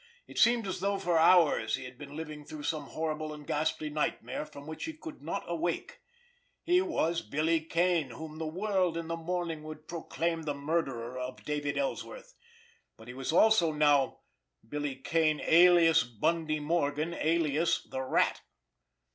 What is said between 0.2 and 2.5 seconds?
It seemed as though for hours he had been living